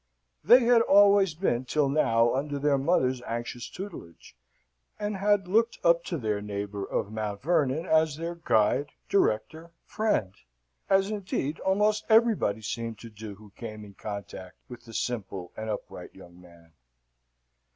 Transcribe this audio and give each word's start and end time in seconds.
They 0.43 0.61
had 0.61 0.81
always 0.81 1.35
been 1.35 1.63
till 1.65 1.87
now 1.87 2.33
under 2.33 2.57
their 2.57 2.79
mother's 2.79 3.21
anxious 3.21 3.69
tutelage, 3.69 4.35
and 4.97 5.17
had 5.17 5.47
looked 5.47 5.77
up 5.83 6.03
to 6.05 6.17
their 6.17 6.41
neighbour 6.41 6.83
of 6.83 7.11
Mount 7.11 7.43
Vernon 7.43 7.85
as 7.85 8.15
their 8.17 8.33
guide, 8.33 8.93
director, 9.09 9.69
friend 9.85 10.33
as, 10.89 11.11
indeed, 11.11 11.59
almost 11.59 12.03
everybody 12.09 12.63
seemed 12.63 12.97
to 12.97 13.11
do 13.11 13.35
who 13.35 13.51
came 13.51 13.85
in 13.85 13.93
contact 13.93 14.57
with 14.67 14.85
the 14.85 14.93
simple 14.95 15.51
and 15.55 15.69
upright 15.69 16.15
young 16.15 16.41
man. 16.41 16.71